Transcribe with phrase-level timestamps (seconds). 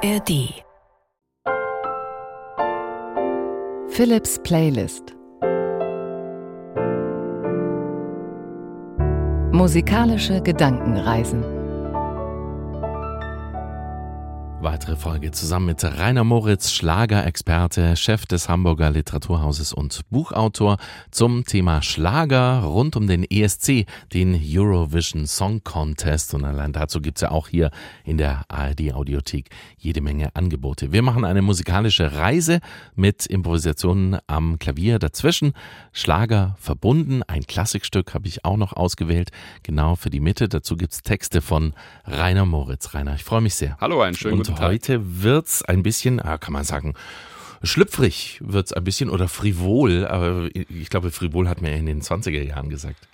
[0.00, 0.62] ARD
[3.88, 5.16] Philips Playlist.
[9.50, 11.57] Musikalische Gedankenreisen
[14.70, 20.76] Weitere Folge zusammen mit Rainer Moritz, Schlagerexperte, Chef des Hamburger Literaturhauses und Buchautor
[21.10, 26.34] zum Thema Schlager rund um den ESC, den Eurovision Song Contest.
[26.34, 27.70] Und allein dazu gibt's ja auch hier
[28.04, 30.92] in der ARD Audiothek jede Menge Angebote.
[30.92, 32.60] Wir machen eine musikalische Reise
[32.94, 35.54] mit Improvisationen am Klavier dazwischen.
[35.92, 39.30] Schlager verbunden, ein Klassikstück habe ich auch noch ausgewählt,
[39.62, 40.46] genau für die Mitte.
[40.46, 41.72] Dazu gibt's Texte von
[42.04, 42.92] Rainer Moritz.
[42.92, 43.78] Rainer, ich freue mich sehr.
[43.80, 46.94] Hallo, einen schönen und heute wird's ein bisschen, ah, kann man sagen,
[47.62, 52.42] schlüpfrig wird's ein bisschen oder frivol, aber ich glaube, frivol hat man in den 20er
[52.42, 53.08] Jahren gesagt.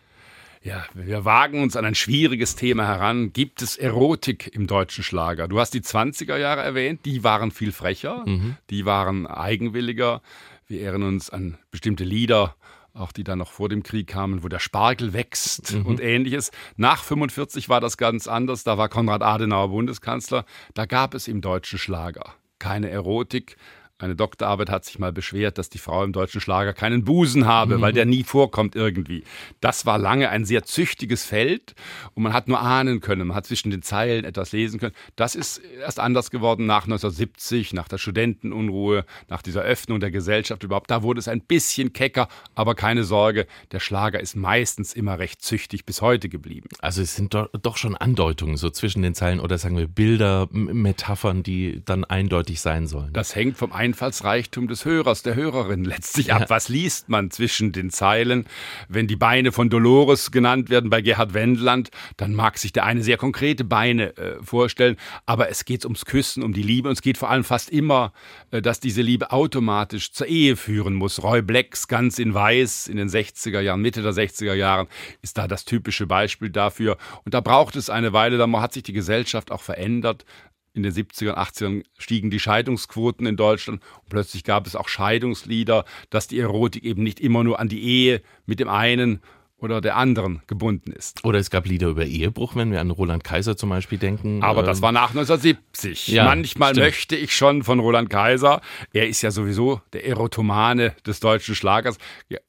[0.63, 3.35] Ja, wir wagen uns an ein schwieriges Thema heran.
[3.35, 5.47] Gibt es Erotik im deutschen Schlager?
[5.47, 8.57] Du hast die 20er Jahre erwähnt, die waren viel frecher, mhm.
[8.71, 10.23] die waren eigenwilliger.
[10.67, 12.57] Wir erinnern uns an bestimmte Lieder
[12.95, 15.87] auch die dann noch vor dem Krieg kamen, wo der Spargel wächst mhm.
[15.87, 16.51] und ähnliches.
[16.77, 18.65] Nach 45 war das ganz anders.
[18.65, 20.45] Da war Konrad Adenauer Bundeskanzler.
[20.75, 23.57] Da gab es im deutschen Schlager keine Erotik,
[23.99, 27.77] eine Doktorarbeit hat sich mal beschwert, dass die Frau im deutschen Schlager keinen Busen habe,
[27.77, 27.81] mhm.
[27.81, 29.23] weil der nie vorkommt irgendwie.
[29.61, 31.75] Das war lange ein sehr züchtiges Feld
[32.15, 34.95] und man hat nur ahnen können, man hat zwischen den Zeilen etwas lesen können.
[35.15, 40.65] Das ist erst anders geworden nach 1970, nach der Studentenunruhe, nach dieser Öffnung der Gesellschaft
[40.65, 40.91] überhaupt.
[40.91, 45.41] Da wurde es ein bisschen kecker, aber keine Sorge, der Schlager ist meistens immer recht
[45.41, 46.69] züchtig bis heute geblieben.
[46.81, 51.45] Also es sind doch schon Andeutungen so zwischen den Zeilen oder sagen wir Bilder, Metaphern,
[51.45, 53.13] die dann eindeutig sein sollen.
[53.13, 56.47] Das hängt vom Einfallsreichtum des Hörers, der Hörerin letztlich ab.
[56.49, 58.47] Was liest man zwischen den Zeilen?
[58.89, 63.03] Wenn die Beine von Dolores genannt werden bei Gerhard Wendland, dann mag sich der eine
[63.03, 64.97] sehr konkrete Beine äh, vorstellen,
[65.27, 68.15] aber es geht ums Küssen, um die Liebe und es geht vor allem fast immer,
[68.51, 71.23] äh, dass diese Liebe automatisch zur Ehe führen muss.
[71.23, 74.87] Roy Blacks ganz in Weiß in den 60er Jahren, Mitte der 60er Jahren
[75.21, 78.85] ist da das typische Beispiel dafür und da braucht es eine Weile, da hat sich
[78.85, 80.25] die Gesellschaft auch verändert
[80.75, 83.81] in den 70er und 80ern stiegen die Scheidungsquoten in Deutschland.
[84.03, 87.83] Und plötzlich gab es auch Scheidungslieder, dass die Erotik eben nicht immer nur an die
[87.83, 89.21] Ehe mit dem einen
[89.65, 91.25] oder der anderen gebunden ist.
[91.25, 94.43] Oder es gab Lieder über Ehebruch, wenn wir an Roland Kaiser zum Beispiel denken.
[94.43, 96.09] Aber das ähm, war nach 1970.
[96.09, 96.87] Ja, Manchmal stimmt.
[96.87, 98.61] möchte ich schon von Roland Kaiser,
[98.93, 101.97] er ist ja sowieso der Erotomane des deutschen Schlagers.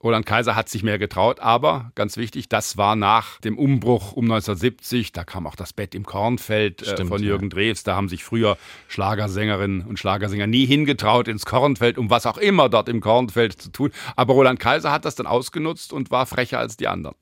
[0.03, 4.25] Roland Kaiser hat sich mehr getraut, aber ganz wichtig, das war nach dem Umbruch um
[4.25, 5.13] 1970.
[5.13, 7.55] Da kam auch das Bett im Kornfeld äh, stimmt, von Jürgen ja.
[7.55, 7.83] Drews.
[7.83, 8.57] Da haben sich früher
[8.89, 13.71] Schlagersängerinnen und Schlagersänger nie hingetraut ins Kornfeld, um was auch immer dort im Kornfeld zu
[13.71, 13.91] tun.
[14.17, 17.15] Aber Roland Kaiser hat das dann ausgenutzt und war frecher als die anderen anderen.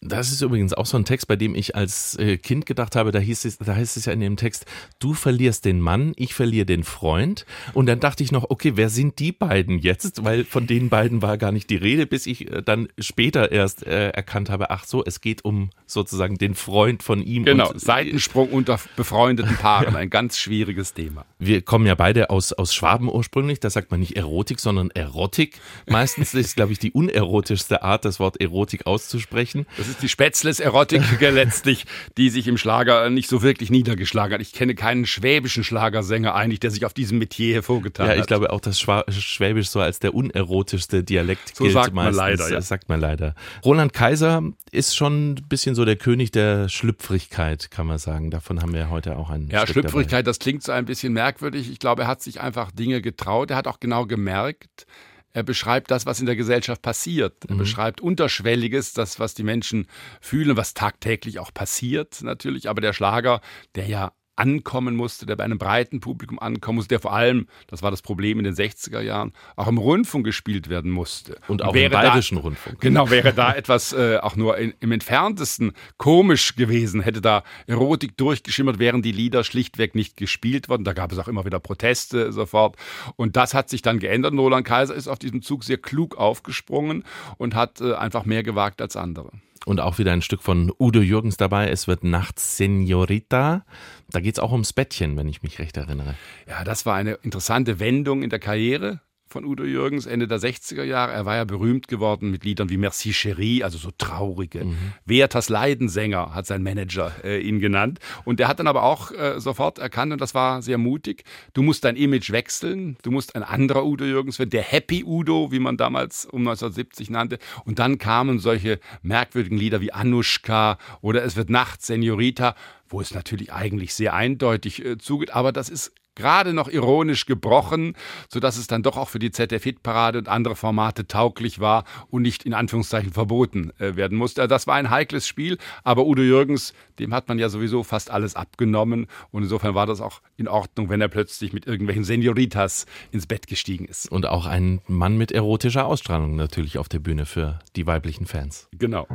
[0.00, 3.12] Das ist übrigens auch so ein Text, bei dem ich als äh, Kind gedacht habe,
[3.12, 4.66] da, hieß es, da heißt es ja in dem Text,
[4.98, 7.46] du verlierst den Mann, ich verliere den Freund.
[7.72, 10.24] Und dann dachte ich noch, okay, wer sind die beiden jetzt?
[10.24, 13.86] Weil von den beiden war gar nicht die Rede, bis ich äh, dann später erst
[13.86, 17.44] äh, erkannt habe, ach so, es geht um sozusagen den Freund von ihm.
[17.44, 21.24] Genau, und, Seitensprung unter befreundeten Paaren, ein ganz schwieriges Thema.
[21.38, 25.60] Wir kommen ja beide aus, aus Schwaben ursprünglich, da sagt man nicht Erotik, sondern Erotik.
[25.86, 29.66] Meistens ist, glaube ich, die unerotischste Art, das Wort Erotik auszusprechen sprechen.
[29.76, 34.40] Das ist die Spätzles-Erotik letztlich, die sich im Schlager nicht so wirklich niedergeschlagen hat.
[34.40, 38.16] Ich kenne keinen schwäbischen Schlagersänger eigentlich, der sich auf diesem Metier hervorgetan hat.
[38.16, 41.74] Ja, ich glaube auch, dass Schwäbisch so als der unerotischste Dialekt so gilt.
[41.74, 42.48] sagt man leider.
[42.48, 42.56] Ja.
[42.56, 43.34] Das sagt man leider.
[43.64, 48.30] Roland Kaiser ist schon ein bisschen so der König der Schlüpfrigkeit, kann man sagen.
[48.30, 49.48] Davon haben wir heute auch einen.
[49.48, 50.22] Ja, Stück Schlüpfrigkeit, dabei.
[50.22, 51.70] das klingt so ein bisschen merkwürdig.
[51.70, 53.50] Ich glaube, er hat sich einfach Dinge getraut.
[53.50, 54.86] Er hat auch genau gemerkt,
[55.32, 57.44] er beschreibt das, was in der Gesellschaft passiert.
[57.48, 57.58] Er mhm.
[57.58, 59.86] beschreibt Unterschwelliges, das, was die Menschen
[60.20, 62.68] fühlen, was tagtäglich auch passiert, natürlich.
[62.68, 63.40] Aber der Schlager,
[63.74, 67.82] der ja ankommen musste, der bei einem breiten Publikum ankommen musste, der vor allem, das
[67.82, 71.38] war das Problem in den 60er Jahren, auch im Rundfunk gespielt werden musste.
[71.48, 72.80] Und auch wäre im bayerischen da, Rundfunk.
[72.80, 78.16] Genau, wäre da etwas äh, auch nur in, im entferntesten komisch gewesen, hätte da Erotik
[78.16, 80.84] durchgeschimmert, wären die Lieder schlichtweg nicht gespielt worden.
[80.84, 82.76] Da gab es auch immer wieder Proteste sofort.
[83.16, 84.32] Und das hat sich dann geändert.
[84.32, 87.04] Roland Kaiser ist auf diesem Zug sehr klug aufgesprungen
[87.36, 89.30] und hat äh, einfach mehr gewagt als andere.
[89.64, 91.68] Und auch wieder ein Stück von Udo Jürgens dabei.
[91.68, 93.64] Es wird Nachts Senorita.
[94.10, 96.14] Da geht es auch ums Bettchen, wenn ich mich recht erinnere.
[96.48, 99.00] Ja, das war eine interessante Wendung in der Karriere
[99.32, 101.12] von Udo Jürgens Ende der 60er Jahre.
[101.12, 104.66] Er war ja berühmt geworden mit Liedern wie Merci Chérie, also so traurige.
[104.66, 104.76] Mhm.
[105.06, 107.98] Werthers Leidensänger hat sein Manager äh, ihn genannt.
[108.24, 111.24] Und er hat dann aber auch äh, sofort erkannt, und das war sehr mutig,
[111.54, 115.50] du musst dein Image wechseln, du musst ein anderer Udo Jürgens werden, der Happy Udo,
[115.50, 117.38] wie man damals um 1970 nannte.
[117.64, 122.54] Und dann kamen solche merkwürdigen Lieder wie Anushka oder Es wird Nacht, Senorita,
[122.88, 127.94] wo es natürlich eigentlich sehr eindeutig äh, zugeht, aber das ist gerade noch ironisch gebrochen,
[128.28, 132.44] sodass es dann doch auch für die ZDF-Hitparade und andere Formate tauglich war und nicht
[132.44, 134.46] in Anführungszeichen verboten äh, werden musste.
[134.48, 138.36] Das war ein heikles Spiel, aber Udo Jürgens, dem hat man ja sowieso fast alles
[138.36, 143.26] abgenommen und insofern war das auch in Ordnung, wenn er plötzlich mit irgendwelchen Senioritas ins
[143.26, 144.10] Bett gestiegen ist.
[144.10, 148.68] Und auch ein Mann mit erotischer Ausstrahlung natürlich auf der Bühne für die weiblichen Fans.
[148.72, 149.06] Genau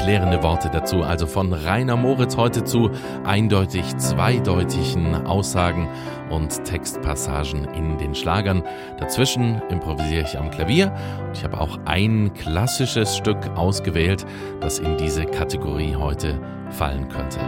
[0.00, 1.02] paar erklärende Worte dazu.
[1.02, 2.90] Also von Rainer Moritz heute zu
[3.24, 5.88] eindeutig zweideutigen Aussagen
[6.30, 8.62] und Textpassagen in den Schlagern.
[8.98, 10.92] Dazwischen improvisiere ich am Klavier
[11.26, 14.24] und ich habe auch ein klassisches Stück ausgewählt,
[14.60, 17.40] das in diese Kategorie heute fallen könnte.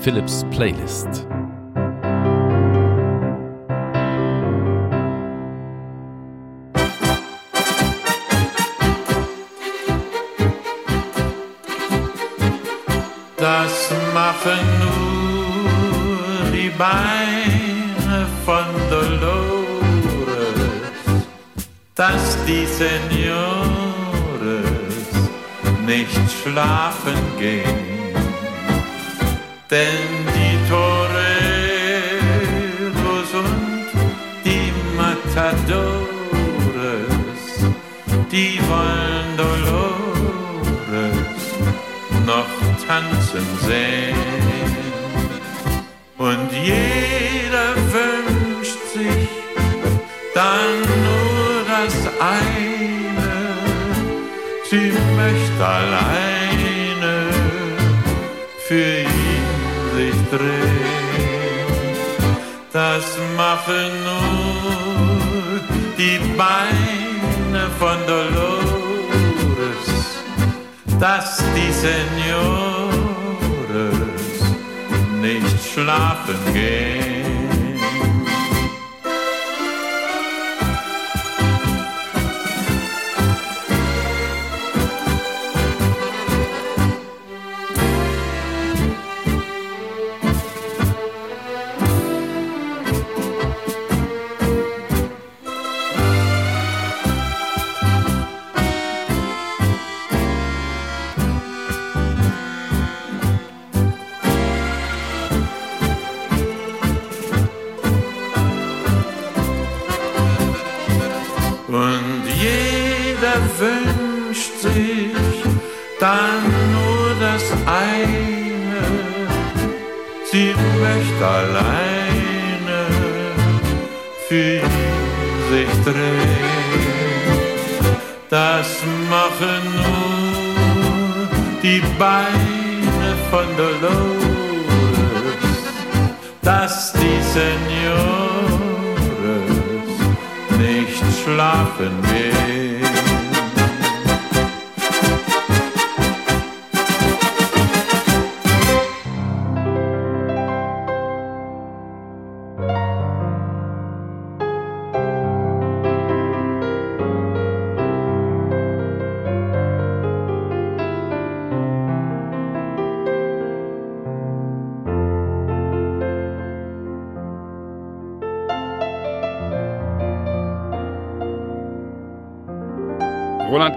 [0.00, 1.26] Philips Playlist.
[16.78, 19.66] Beine von Dolores,
[21.94, 22.96] dass die Senores
[25.86, 28.14] nicht schlafen gehen,
[29.70, 30.90] denn die Toreros
[33.32, 33.86] und
[34.44, 36.06] die Matadores,
[38.30, 39.86] die wollen Dolores
[42.26, 42.52] noch
[42.86, 44.25] tanzen sehen.
[46.66, 49.28] Jeder wünscht sich
[50.34, 53.34] dann nur das eine,
[54.68, 57.14] sie möchte alleine
[58.66, 59.46] für ihn
[59.94, 61.96] sich drehen.
[62.72, 65.60] Das machen nur
[65.96, 69.84] die Beine von Dolores,
[70.98, 72.95] dass die Senor
[75.34, 77.15] nicht schlafen gehen.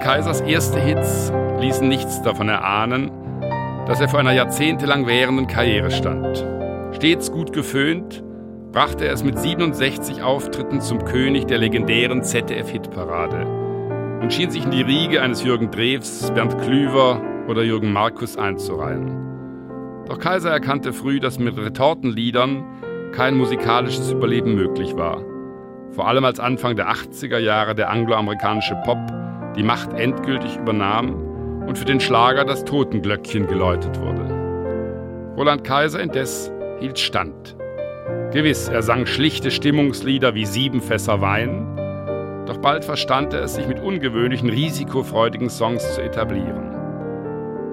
[0.10, 3.12] Kaisers erste Hits ließen nichts davon erahnen,
[3.86, 6.44] dass er vor einer jahrzehntelang währenden Karriere stand.
[6.96, 8.24] Stets gut geföhnt,
[8.72, 13.46] brachte er es mit 67 Auftritten zum König der legendären ZDF-Hitparade
[14.20, 19.16] und schien sich in die Riege eines Jürgen Drews, Bernd Klüver oder Jürgen Markus einzureihen.
[20.08, 22.63] Doch Kaiser erkannte früh, dass mit Retortenliedern
[23.12, 25.22] kein musikalisches Überleben möglich war.
[25.92, 28.98] Vor allem als Anfang der 80er Jahre der angloamerikanische Pop
[29.56, 34.25] die Macht endgültig übernahm und für den Schlager das Totenglöckchen geläutet wurde.
[35.38, 37.56] Roland Kaiser indes hielt stand.
[38.32, 41.75] Gewiss, er sang schlichte Stimmungslieder wie Sieben Fässer Wein,
[42.46, 46.75] doch bald verstand er es, sich mit ungewöhnlichen, risikofreudigen Songs zu etablieren.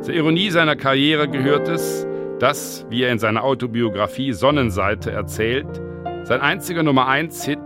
[0.03, 2.07] Zur Ironie seiner Karriere gehört es,
[2.39, 5.81] dass, wie er in seiner Autobiografie Sonnenseite erzählt,
[6.25, 7.59] sein einziger Nummer 1 Hit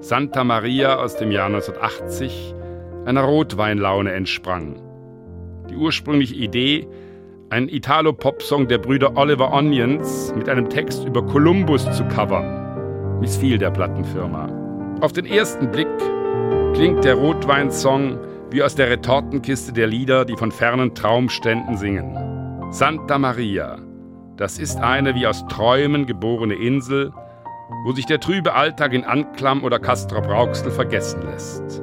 [0.00, 2.54] Santa Maria aus dem Jahr 1980
[3.06, 4.80] einer Rotweinlaune entsprang.
[5.70, 6.86] Die ursprüngliche Idee,
[7.50, 13.70] einen Italo-Pop-Song der Brüder Oliver Onions mit einem Text über Kolumbus zu covern, missfiel der
[13.70, 14.48] Plattenfirma.
[15.00, 15.88] Auf den ersten Blick
[16.74, 18.18] klingt der Rotweinsong
[18.50, 22.16] wie aus der Retortenkiste der Lieder, die von fernen Traumständen singen.
[22.70, 23.78] Santa Maria,
[24.36, 27.12] Das ist eine wie aus Träumen geborene Insel,
[27.84, 31.82] wo sich der trübe Alltag in Anklam oder Castrop Rauxel vergessen lässt.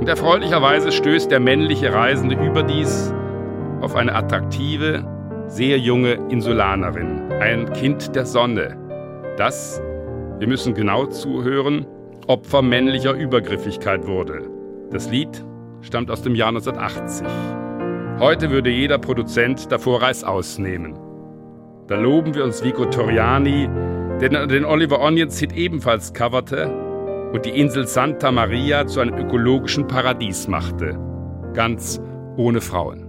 [0.00, 3.12] Und erfreulicherweise stößt der männliche Reisende überdies
[3.80, 5.04] auf eine attraktive,
[5.48, 8.76] sehr junge Insulanerin, ein Kind der Sonne,
[9.36, 9.82] das,
[10.38, 11.86] wir müssen genau zuhören,
[12.28, 14.48] Opfer männlicher Übergriffigkeit wurde.
[14.90, 15.44] Das Lied
[15.80, 17.26] stammt aus dem Jahr 1980.
[18.20, 20.98] Heute würde jeder Produzent davor Reißaus nehmen.
[21.86, 23.68] Da loben wir uns Vico Toriani,
[24.20, 26.87] der den Oliver Onions Hit ebenfalls coverte
[27.32, 30.98] und die Insel Santa Maria zu einem ökologischen Paradies machte.
[31.54, 32.00] Ganz
[32.36, 33.07] ohne Frauen.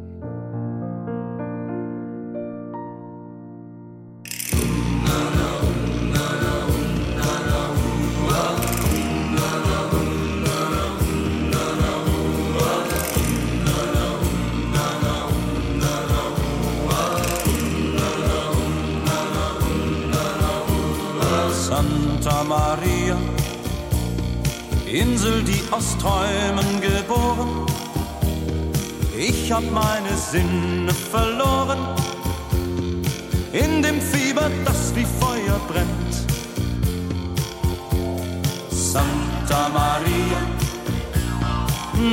[24.92, 27.66] Insel, die aus Träumen geboren.
[29.16, 31.80] Ich hab meine Sinne verloren
[33.54, 36.16] in dem Fieber, das wie Feuer brennt.
[38.72, 40.42] Santa Maria,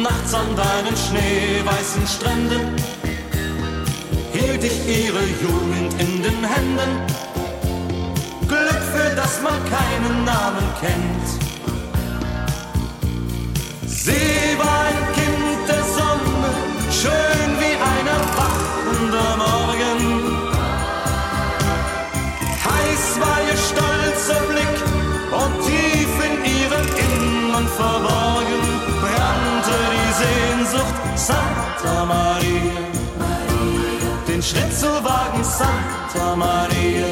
[0.02, 2.76] nachts an deinen schneeweißen Stränden
[4.32, 6.90] hielt ich ihre Jugend in den Händen.
[8.46, 11.45] Glück, für das man keinen Namen kennt.
[19.16, 20.00] Erwachender Morgen.
[22.64, 24.76] Heiß war ihr stolzer Blick
[25.32, 28.62] und tief in ihrem Innern verborgen
[29.00, 32.86] brannte die Sehnsucht Santa Maria.
[34.28, 37.06] Den Schritt zu wagen, Santa Maria,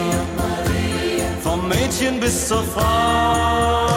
[1.42, 3.93] vom Mädchen bis zur Frau.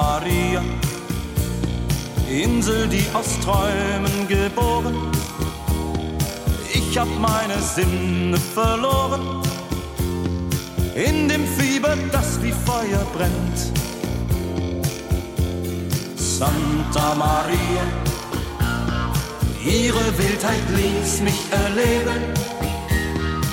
[0.00, 0.62] Maria,
[2.30, 4.94] Insel, die aus Träumen geboren.
[6.72, 9.42] Ich hab meine Sinne verloren
[10.94, 13.58] in dem Fieber, das wie Feuer brennt.
[16.16, 17.84] Santa Maria,
[19.64, 22.22] ihre Wildheit ließ mich erleben,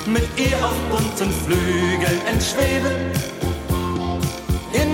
[0.05, 3.34] mit ihr auf bunten Flügeln entschweben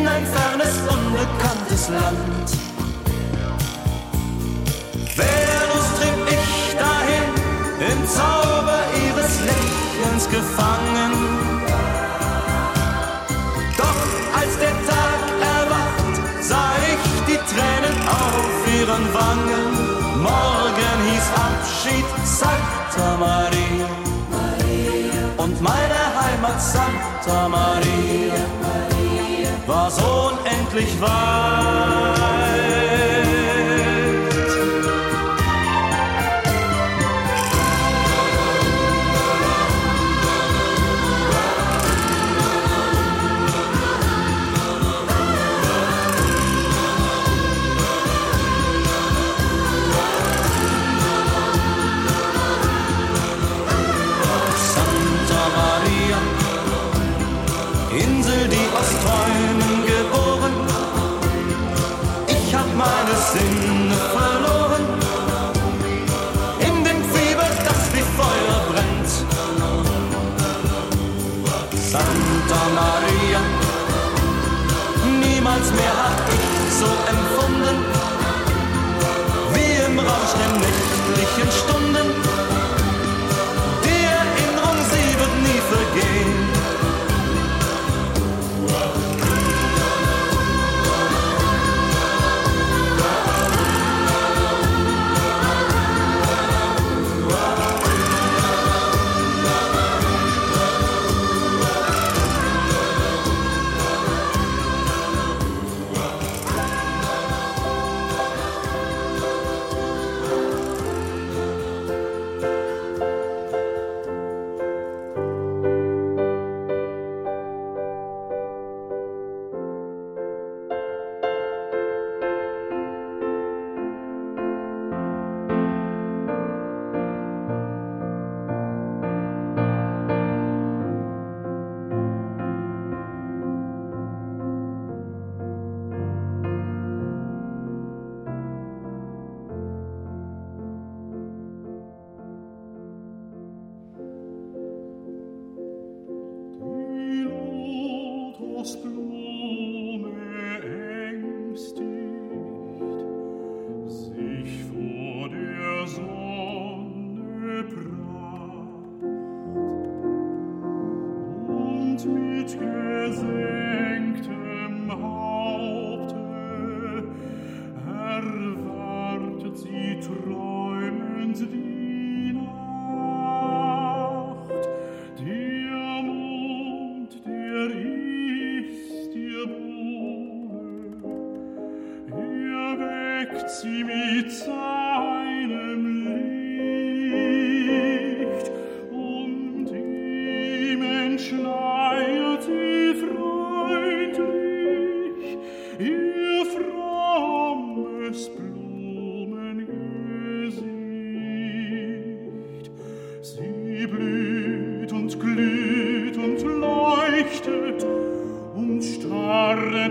[0.01, 2.49] in ein fernes, unbekanntes Land.
[5.17, 7.29] Venus trieb ich dahin,
[7.91, 11.13] im Zauber ihres Lächelns gefangen.
[13.77, 14.01] Doch
[14.39, 15.21] als der Tag
[15.57, 16.15] erwacht,
[16.49, 19.69] sah ich die Tränen auf ihren Wangen.
[20.29, 23.89] Morgen hieß Abschied Santa Maria.
[25.37, 28.30] Und meine Heimat Santa Maria
[29.95, 31.21] Sohn endlich weiß.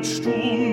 [0.00, 0.69] War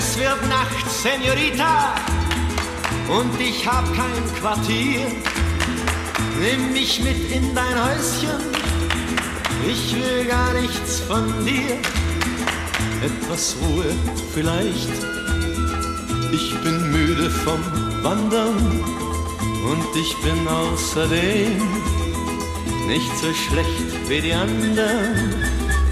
[0.00, 0.90] so unendlich weit.
[0.90, 1.94] Senorita,
[3.08, 5.06] und ich hab kein Quartier.
[6.40, 8.40] Nimm mich mit in dein Häuschen,
[9.68, 11.76] ich will gar nichts von dir.
[13.02, 13.86] Etwas Ruhe
[14.34, 14.90] vielleicht,
[16.32, 17.60] ich bin müde vom
[18.02, 18.84] Wandern
[19.70, 21.60] und ich bin außerdem
[22.86, 25.34] nicht so schlecht wie die anderen.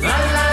[0.01, 0.48] La, la,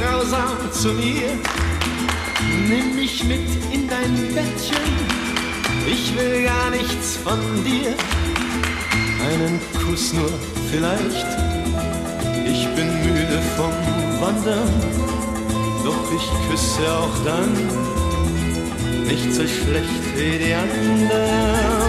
[0.00, 1.30] grausam zu mir.
[2.68, 4.92] Nimm mich mit in dein Bettchen,
[5.86, 7.94] ich will gar nichts von dir.
[9.28, 10.30] Einen Kuss nur
[10.70, 11.26] vielleicht,
[12.44, 13.72] ich bin müde vom
[14.20, 14.68] Wandern,
[15.84, 17.52] doch ich küsse auch dann,
[19.06, 21.81] nicht so schlecht wie die anderen.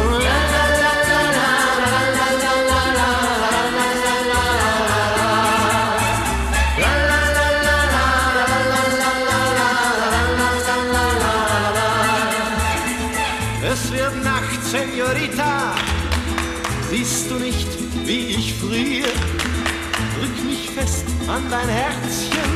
[21.28, 22.54] An dein Herzchen,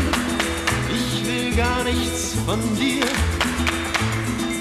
[0.93, 3.05] ich will gar nichts von dir.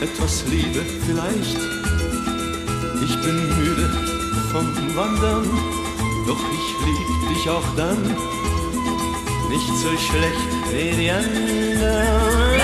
[0.00, 1.58] Etwas Liebe vielleicht,
[3.02, 3.90] ich bin müde
[4.52, 5.48] vom Wandern,
[6.26, 8.02] doch ich lieb dich auch dann,
[9.48, 12.55] nicht so schlecht wie die anderen.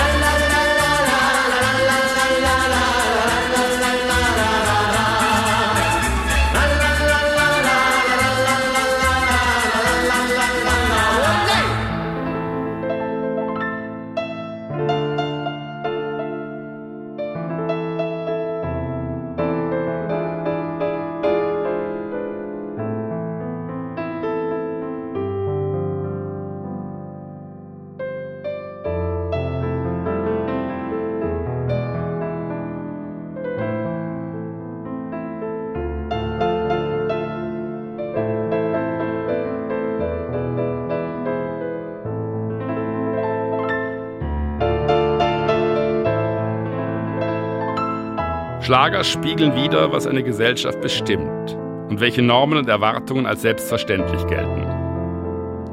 [48.73, 51.55] Schlager spiegeln wider, was eine Gesellschaft bestimmt
[51.89, 54.65] und welche Normen und Erwartungen als selbstverständlich gelten.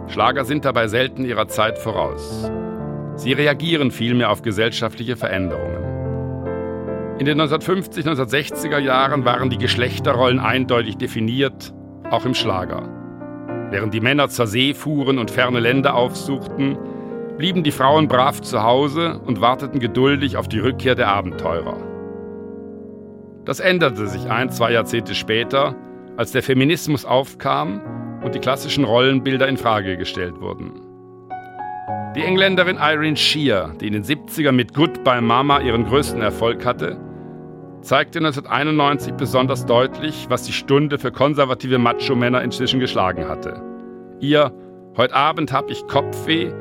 [0.08, 2.50] Schlager sind dabei selten ihrer Zeit voraus.
[3.14, 5.82] Sie reagieren vielmehr auf gesellschaftliche Veränderungen.
[7.18, 11.72] In den 1950, 1960er Jahren waren die Geschlechterrollen eindeutig definiert,
[12.10, 12.86] auch im Schlager.
[13.70, 16.76] Während die Männer zur See fuhren und ferne Länder aufsuchten,
[17.38, 21.89] blieben die Frauen brav zu Hause und warteten geduldig auf die Rückkehr der Abenteurer.
[23.50, 25.74] Das änderte sich ein, zwei Jahrzehnte später,
[26.16, 27.80] als der Feminismus aufkam
[28.22, 30.70] und die klassischen Rollenbilder in Frage gestellt wurden.
[32.14, 36.96] Die Engländerin Irene Shear, die in den 70ern mit Goodbye Mama ihren größten Erfolg hatte,
[37.82, 43.60] zeigte 1991 besonders deutlich, was die Stunde für konservative Macho-Männer inzwischen geschlagen hatte.
[44.20, 44.52] Ihr
[44.96, 46.52] Heute Abend hab ich Kopfweh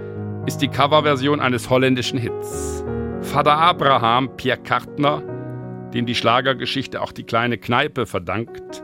[0.48, 2.84] ist die Coverversion eines holländischen Hits.
[3.22, 5.22] Vater Abraham, Pierre Kartner,
[5.94, 8.84] dem die Schlagergeschichte auch die kleine Kneipe verdankt,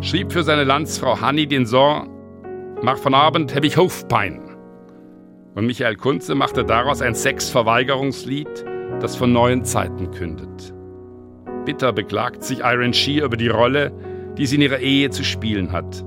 [0.00, 2.08] schrieb für seine Landsfrau Hanni den Song
[2.82, 4.40] Mach von Abend hab ich Hofpein.
[5.54, 8.64] Und Michael Kunze machte daraus ein Sexverweigerungslied,
[9.00, 10.74] das von neuen Zeiten kündet.
[11.64, 13.92] Bitter beklagt sich Iron Shear über die Rolle,
[14.36, 16.04] die sie in ihrer Ehe zu spielen hat.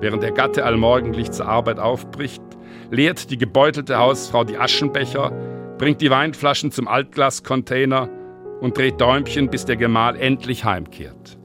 [0.00, 2.42] Während der Gatte allmorgendlich zur Arbeit aufbricht,
[2.90, 5.32] leert die gebeutelte Hausfrau die Aschenbecher,
[5.78, 8.08] bringt die Weinflaschen zum Altglascontainer
[8.60, 11.38] und dreht Däumchen, bis der Gemahl endlich heimkehrt.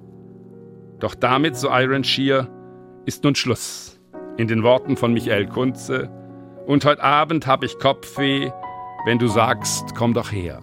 [1.00, 2.47] Doch damit, so Iron Shear,
[3.06, 4.00] ist nun Schluss.
[4.38, 6.10] In den Worten von Michael Kunze.
[6.67, 8.52] Und heute Abend hab ich Kopfweh,
[9.06, 10.62] wenn du sagst, komm doch her.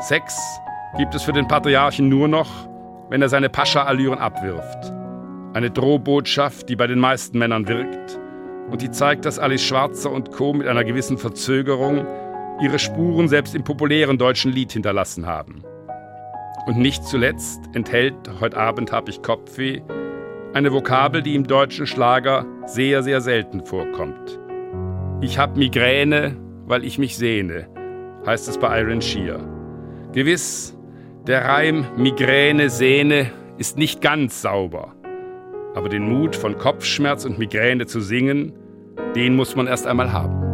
[0.00, 0.38] Sex
[0.96, 2.68] gibt es für den Patriarchen nur noch,
[3.08, 4.92] wenn er seine Pascha-Allüren abwirft.
[5.54, 8.18] Eine Drohbotschaft, die bei den meisten Männern wirkt
[8.70, 10.52] und die zeigt, dass Alice Schwarzer und Co.
[10.52, 12.06] mit einer gewissen Verzögerung
[12.60, 15.62] ihre Spuren selbst im populären deutschen Lied hinterlassen haben.
[16.66, 19.82] Und nicht zuletzt enthält Heute Abend hab ich Kopfweh
[20.56, 24.38] eine Vokabel, die im deutschen Schlager sehr, sehr selten vorkommt.
[25.20, 27.68] Ich hab Migräne, weil ich mich sehne,
[28.24, 29.38] heißt es bei Iron Shear.
[30.12, 30.74] Gewiss,
[31.26, 34.94] der Reim Migräne, Sehne ist nicht ganz sauber.
[35.74, 38.54] Aber den Mut von Kopfschmerz und Migräne zu singen,
[39.14, 40.45] den muss man erst einmal haben.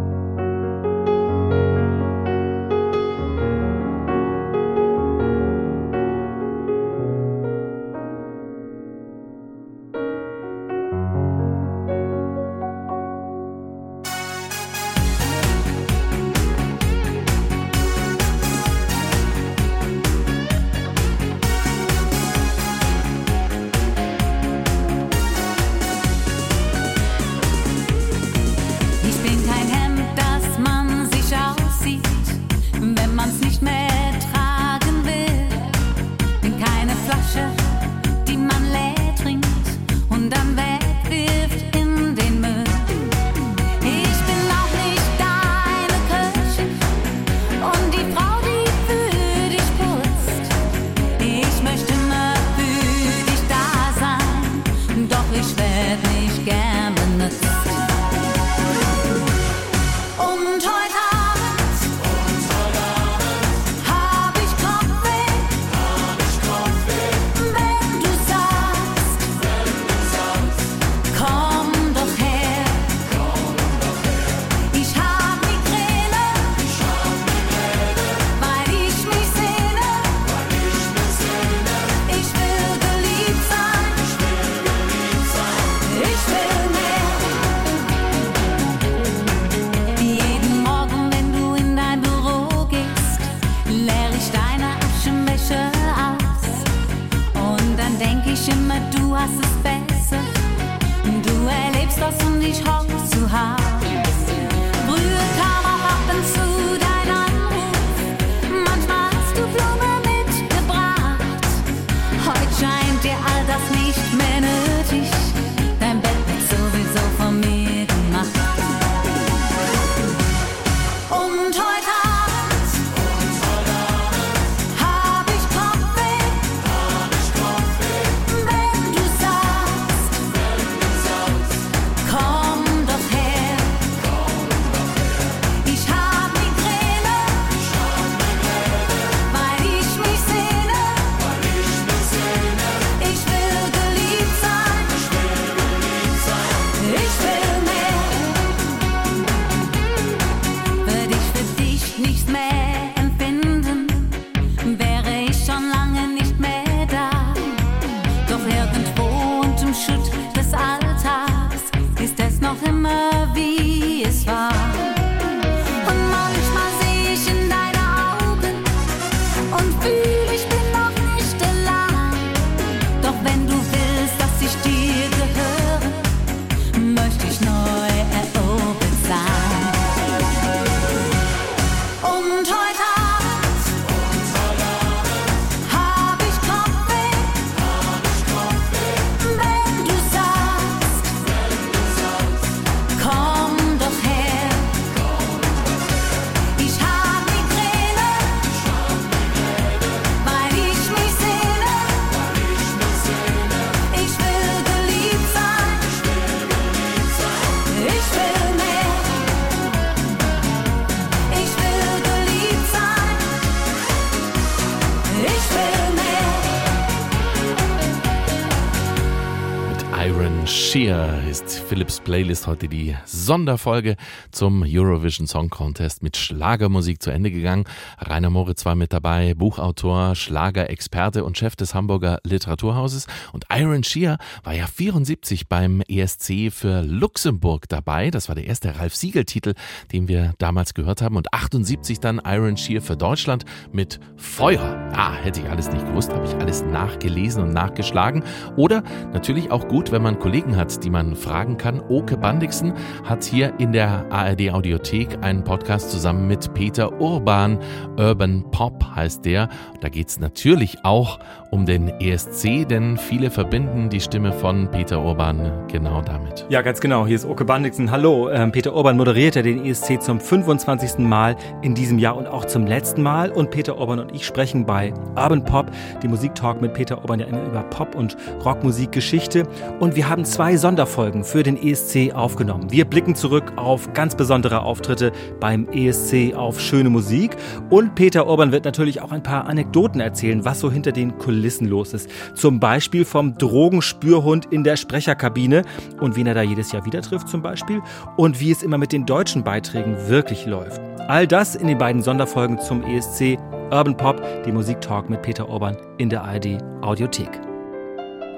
[221.73, 223.97] Philips Playlist heute die Sonderfolge
[224.31, 227.65] zum Eurovision Song Contest mit Schlagermusik zu Ende gegangen.
[227.99, 233.07] Rainer Moritz war mit dabei, Buchautor, Schlagerexperte und Chef des Hamburger Literaturhauses.
[233.33, 238.11] Und Iron Shear war ja 74 beim ESC für Luxemburg dabei.
[238.11, 239.55] Das war der erste Ralf Siegel-Titel,
[239.93, 241.17] den wir damals gehört haben.
[241.17, 244.91] Und 78 dann Iron Shear für Deutschland mit Feuer.
[244.93, 248.25] Ah, hätte ich alles nicht gewusst, habe ich alles nachgelesen und nachgeschlagen.
[248.57, 248.83] Oder
[249.15, 251.62] natürlich auch gut, wenn man Kollegen hat, die man fragen kann.
[251.89, 252.73] Oke Bandixen
[253.05, 257.59] hat hier in der ARD Audiothek einen Podcast zusammen mit Peter Urban.
[257.97, 259.49] Urban Pop heißt der.
[259.81, 261.21] Da geht es natürlich auch
[261.53, 266.47] um den ESC, denn viele verbinden die Stimme von Peter Urban genau damit.
[266.49, 267.07] Ja, ganz genau.
[267.07, 267.91] Hier ist Oke Bandixen.
[267.91, 268.31] Hallo.
[268.31, 271.01] Ähm, Peter Urban moderiert ja den ESC zum 25.
[271.01, 273.31] Mal in diesem Jahr und auch zum letzten Mal.
[273.31, 275.71] Und Peter Urban und ich sprechen bei Urban Pop,
[276.03, 279.47] die Musiktalk mit Peter Urban ja immer über Pop- und Rockmusikgeschichte.
[279.79, 282.73] Und wir haben zwei Sonderfolgen für den ESC aufgenommen.
[282.73, 287.37] Wir blicken zurück auf ganz besondere Auftritte beim ESC, auf schöne Musik.
[287.69, 291.42] Und Peter Urban wird natürlich auch ein paar Anekdoten erzählen, was so hinter den Kulissen
[291.43, 292.09] Kulissen los ist.
[292.35, 295.63] Zum Beispiel vom Drogenspürhund in der Sprecherkabine
[296.01, 297.83] und wen er da jedes Jahr wieder trifft zum Beispiel
[298.17, 300.81] und wie es immer mit den deutschen Beiträgen wirklich läuft.
[301.09, 303.39] All das in den beiden Sonderfolgen zum ESC
[303.73, 307.52] Urban Pop, die Musiktalk mit Peter Orban in der ARD Audiothek.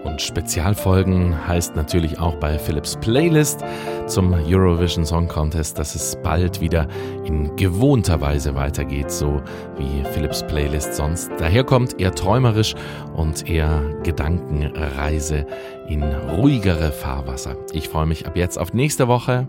[0.05, 3.65] Und Spezialfolgen heißt natürlich auch bei Philips Playlist
[4.07, 6.87] zum Eurovision Song Contest, dass es bald wieder
[7.25, 9.43] in gewohnter Weise weitergeht, so
[9.77, 12.75] wie Philips Playlist sonst daherkommt, eher träumerisch
[13.17, 15.47] und eher Gedankenreise
[15.89, 17.57] in ruhigere Fahrwasser.
[17.73, 19.49] Ich freue mich ab jetzt auf nächste Woche.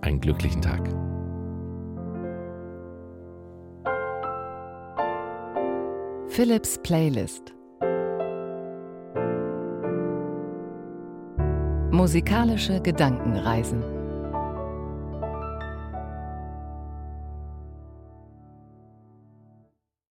[0.00, 0.88] Einen glücklichen Tag.
[6.28, 7.52] Philips Playlist
[11.92, 14.01] Musikalische Gedankenreisen